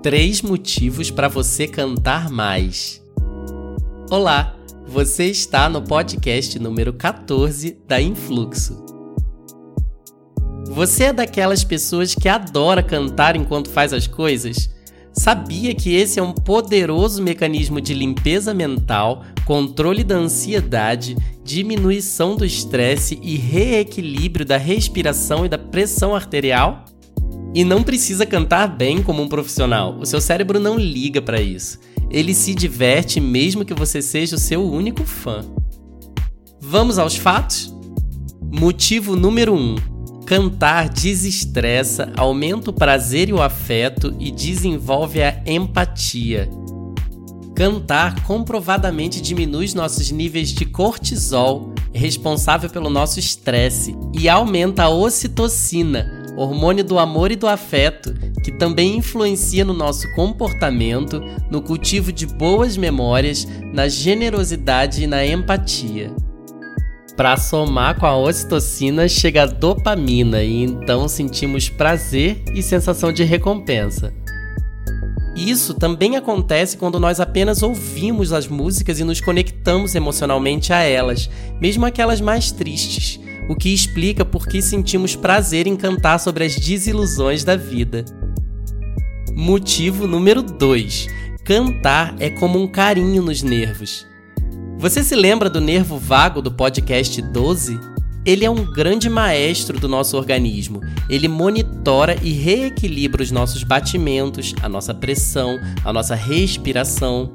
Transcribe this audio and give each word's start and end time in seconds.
Três 0.00 0.42
motivos 0.42 1.10
para 1.10 1.26
você 1.26 1.66
cantar 1.66 2.30
mais. 2.30 3.02
Olá, 4.08 4.56
você 4.86 5.24
está 5.24 5.68
no 5.68 5.82
podcast 5.82 6.56
número 6.56 6.92
14 6.92 7.76
da 7.84 8.00
Influxo. 8.00 8.86
Você 10.68 11.04
é 11.06 11.12
daquelas 11.12 11.64
pessoas 11.64 12.14
que 12.14 12.28
adora 12.28 12.80
cantar 12.80 13.34
enquanto 13.34 13.70
faz 13.70 13.92
as 13.92 14.06
coisas? 14.06 14.70
Sabia 15.12 15.74
que 15.74 15.96
esse 15.96 16.20
é 16.20 16.22
um 16.22 16.32
poderoso 16.32 17.20
mecanismo 17.20 17.80
de 17.80 17.92
limpeza 17.92 18.54
mental, 18.54 19.24
controle 19.44 20.04
da 20.04 20.14
ansiedade, 20.14 21.16
diminuição 21.42 22.36
do 22.36 22.44
estresse 22.44 23.18
e 23.20 23.34
reequilíbrio 23.34 24.46
da 24.46 24.58
respiração 24.58 25.44
e 25.44 25.48
da 25.48 25.58
pressão 25.58 26.14
arterial? 26.14 26.84
E 27.58 27.64
não 27.64 27.82
precisa 27.82 28.24
cantar 28.24 28.68
bem 28.68 29.02
como 29.02 29.20
um 29.20 29.26
profissional. 29.26 29.98
O 29.98 30.06
seu 30.06 30.20
cérebro 30.20 30.60
não 30.60 30.78
liga 30.78 31.20
para 31.20 31.40
isso. 31.40 31.80
Ele 32.08 32.32
se 32.32 32.54
diverte 32.54 33.20
mesmo 33.20 33.64
que 33.64 33.74
você 33.74 34.00
seja 34.00 34.36
o 34.36 34.38
seu 34.38 34.62
único 34.62 35.02
fã. 35.02 35.44
Vamos 36.60 37.00
aos 37.00 37.16
fatos? 37.16 37.74
Motivo 38.40 39.16
número 39.16 39.54
1. 39.54 39.56
Um, 39.56 39.76
cantar 40.24 40.88
desestressa, 40.88 42.12
aumenta 42.16 42.70
o 42.70 42.72
prazer 42.72 43.28
e 43.28 43.32
o 43.32 43.42
afeto 43.42 44.14
e 44.20 44.30
desenvolve 44.30 45.20
a 45.20 45.42
empatia. 45.44 46.48
Cantar 47.56 48.22
comprovadamente 48.22 49.20
diminui 49.20 49.68
nossos 49.74 50.12
níveis 50.12 50.50
de 50.50 50.64
cortisol, 50.64 51.74
responsável 51.92 52.70
pelo 52.70 52.88
nosso 52.88 53.18
estresse, 53.18 53.96
e 54.16 54.28
aumenta 54.28 54.84
a 54.84 54.88
ocitocina, 54.90 56.17
hormônio 56.38 56.84
do 56.84 56.98
amor 56.98 57.32
e 57.32 57.36
do 57.36 57.48
afeto, 57.48 58.14
que 58.44 58.52
também 58.52 58.96
influencia 58.96 59.64
no 59.64 59.74
nosso 59.74 60.10
comportamento, 60.14 61.20
no 61.50 61.60
cultivo 61.60 62.12
de 62.12 62.26
boas 62.26 62.76
memórias, 62.76 63.46
na 63.72 63.88
generosidade 63.88 65.02
e 65.02 65.06
na 65.06 65.26
empatia. 65.26 66.12
Para 67.16 67.36
somar 67.36 67.98
com 67.98 68.06
a 68.06 68.16
ocitocina 68.16 69.08
chega 69.08 69.42
a 69.42 69.46
dopamina 69.46 70.42
e 70.42 70.62
então 70.62 71.08
sentimos 71.08 71.68
prazer 71.68 72.44
e 72.54 72.62
sensação 72.62 73.12
de 73.12 73.24
recompensa. 73.24 74.14
Isso 75.34 75.74
também 75.74 76.16
acontece 76.16 76.76
quando 76.76 77.00
nós 77.00 77.20
apenas 77.20 77.62
ouvimos 77.62 78.32
as 78.32 78.46
músicas 78.46 79.00
e 79.00 79.04
nos 79.04 79.20
conectamos 79.20 79.94
emocionalmente 79.94 80.72
a 80.72 80.78
elas, 80.82 81.28
mesmo 81.60 81.86
aquelas 81.86 82.20
mais 82.20 82.50
tristes 82.52 83.20
o 83.48 83.56
que 83.56 83.72
explica 83.72 84.24
por 84.24 84.46
que 84.46 84.60
sentimos 84.60 85.16
prazer 85.16 85.66
em 85.66 85.76
cantar 85.76 86.18
sobre 86.18 86.44
as 86.44 86.54
desilusões 86.54 87.42
da 87.44 87.56
vida. 87.56 88.04
Motivo 89.34 90.06
número 90.06 90.42
2: 90.42 91.06
cantar 91.44 92.14
é 92.20 92.28
como 92.28 92.60
um 92.60 92.68
carinho 92.68 93.22
nos 93.22 93.42
nervos. 93.42 94.06
Você 94.78 95.02
se 95.02 95.16
lembra 95.16 95.48
do 95.48 95.60
nervo 95.60 95.98
vago 95.98 96.42
do 96.42 96.52
podcast 96.52 97.20
12? 97.20 97.80
Ele 98.24 98.44
é 98.44 98.50
um 98.50 98.64
grande 98.72 99.08
maestro 99.08 99.80
do 99.80 99.88
nosso 99.88 100.16
organismo. 100.16 100.80
Ele 101.08 101.26
monitora 101.26 102.16
e 102.22 102.32
reequilibra 102.32 103.22
os 103.22 103.30
nossos 103.30 103.62
batimentos, 103.62 104.54
a 104.60 104.68
nossa 104.68 104.92
pressão, 104.92 105.58
a 105.82 105.92
nossa 105.92 106.14
respiração. 106.14 107.32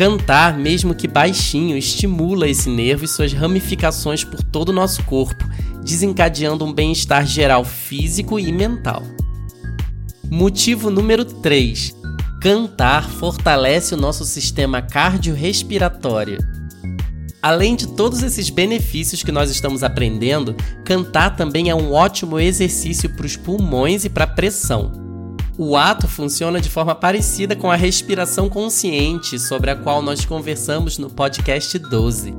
Cantar, 0.00 0.56
mesmo 0.56 0.94
que 0.94 1.06
baixinho, 1.06 1.76
estimula 1.76 2.48
esse 2.48 2.70
nervo 2.70 3.04
e 3.04 3.06
suas 3.06 3.34
ramificações 3.34 4.24
por 4.24 4.42
todo 4.42 4.70
o 4.70 4.72
nosso 4.72 5.02
corpo, 5.04 5.46
desencadeando 5.84 6.64
um 6.64 6.72
bem-estar 6.72 7.26
geral 7.26 7.66
físico 7.66 8.40
e 8.40 8.50
mental. 8.50 9.02
Motivo 10.30 10.88
número 10.88 11.22
3. 11.22 11.94
Cantar 12.40 13.10
fortalece 13.10 13.92
o 13.92 13.98
nosso 13.98 14.24
sistema 14.24 14.80
cardiorrespiratório. 14.80 16.38
Além 17.42 17.76
de 17.76 17.88
todos 17.88 18.22
esses 18.22 18.48
benefícios 18.48 19.22
que 19.22 19.30
nós 19.30 19.50
estamos 19.50 19.82
aprendendo, 19.82 20.56
cantar 20.82 21.36
também 21.36 21.68
é 21.68 21.74
um 21.74 21.92
ótimo 21.92 22.40
exercício 22.40 23.10
para 23.10 23.26
os 23.26 23.36
pulmões 23.36 24.06
e 24.06 24.08
para 24.08 24.24
a 24.24 24.28
pressão. 24.28 25.09
O 25.62 25.76
ato 25.76 26.08
funciona 26.08 26.58
de 26.58 26.70
forma 26.70 26.94
parecida 26.94 27.54
com 27.54 27.70
a 27.70 27.76
respiração 27.76 28.48
consciente, 28.48 29.38
sobre 29.38 29.70
a 29.70 29.76
qual 29.76 30.00
nós 30.00 30.24
conversamos 30.24 30.96
no 30.96 31.10
podcast 31.10 31.78
12. 31.78 32.34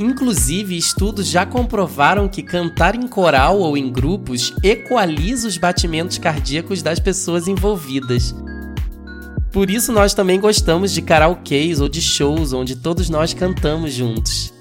Inclusive, 0.00 0.76
estudos 0.76 1.28
já 1.28 1.46
comprovaram 1.46 2.28
que 2.28 2.42
cantar 2.42 2.96
em 2.96 3.06
coral 3.06 3.60
ou 3.60 3.76
em 3.76 3.88
grupos 3.88 4.52
equaliza 4.64 5.46
os 5.46 5.56
batimentos 5.56 6.18
cardíacos 6.18 6.82
das 6.82 6.98
pessoas 6.98 7.46
envolvidas. 7.46 8.34
Por 9.52 9.70
isso, 9.70 9.92
nós 9.92 10.12
também 10.12 10.40
gostamos 10.40 10.90
de 10.90 11.00
karaokês 11.00 11.80
ou 11.80 11.88
de 11.88 12.02
shows 12.02 12.52
onde 12.52 12.74
todos 12.74 13.08
nós 13.08 13.32
cantamos 13.32 13.92
juntos. 13.92 14.52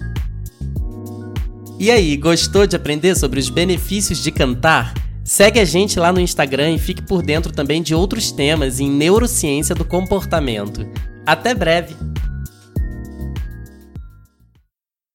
E 1.80 1.90
aí, 1.90 2.18
gostou 2.18 2.68
de 2.68 2.76
aprender 2.76 3.16
sobre 3.16 3.40
os 3.40 3.50
benefícios 3.50 4.22
de 4.22 4.32
cantar? 4.32 5.07
Segue 5.28 5.60
a 5.60 5.66
gente 5.66 6.00
lá 6.00 6.14
no 6.14 6.22
Instagram 6.22 6.72
e 6.72 6.80
fique 6.80 7.02
por 7.02 7.22
dentro 7.22 7.52
também 7.52 7.82
de 7.82 7.94
outros 7.94 8.32
temas 8.32 8.80
em 8.80 8.90
neurociência 8.90 9.76
do 9.76 9.84
comportamento. 9.84 10.88
Até 11.26 11.54
breve! 11.54 11.94